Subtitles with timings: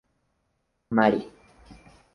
[0.95, 1.19] Mari